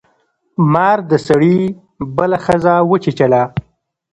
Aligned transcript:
مار 0.73 0.97
د 1.11 1.13
سړي 1.27 1.57
بله 2.17 2.37
ښځه 2.45 2.73
وچیچله. 2.89 3.43